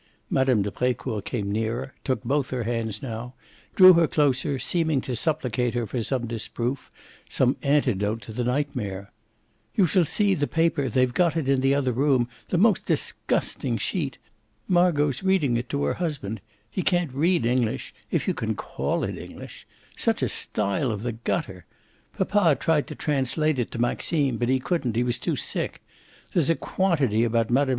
Mme. 0.31 0.63
de 0.63 0.71
Brecourt 0.71 1.25
came 1.25 1.51
nearer, 1.51 1.93
took 2.03 2.23
both 2.23 2.49
her 2.49 2.63
hands 2.63 3.03
now, 3.03 3.35
drew 3.75 3.93
her 3.93 4.07
closer, 4.07 4.57
seemed 4.57 5.03
to 5.03 5.15
supplicate 5.15 5.75
her 5.75 5.85
for 5.85 6.01
some 6.03 6.25
disproof, 6.25 6.89
some 7.29 7.55
antidote 7.61 8.23
to 8.23 8.33
the 8.33 8.43
nightmare. 8.43 9.11
"You 9.75 9.85
shall 9.85 10.05
see 10.05 10.33
the 10.33 10.47
paper; 10.47 10.89
they've 10.89 11.13
got 11.13 11.37
it 11.37 11.47
in 11.47 11.61
the 11.61 11.75
other 11.75 11.91
room 11.91 12.27
the 12.49 12.57
most 12.57 12.87
disgusting 12.87 13.77
sheet. 13.77 14.17
Margot's 14.67 15.21
reading 15.21 15.55
it 15.55 15.69
to 15.69 15.83
her 15.83 15.93
husband; 15.93 16.41
he 16.71 16.81
can't 16.81 17.13
read 17.13 17.45
English, 17.45 17.93
if 18.09 18.27
you 18.27 18.33
can 18.33 18.55
call 18.55 19.03
it 19.03 19.15
English: 19.19 19.67
such 19.95 20.23
a 20.23 20.29
style 20.29 20.91
of 20.91 21.03
the 21.03 21.11
gutter! 21.11 21.65
Papa 22.17 22.57
tried 22.59 22.87
to 22.87 22.95
translate 22.95 23.59
it 23.59 23.69
to 23.69 23.77
Maxime, 23.77 24.37
but 24.37 24.49
he 24.49 24.57
couldn't, 24.59 24.95
he 24.95 25.03
was 25.03 25.19
too 25.19 25.35
sick. 25.35 25.79
There's 26.33 26.49
a 26.49 26.55
quantity 26.55 27.23
about 27.23 27.51
Mme. 27.51 27.69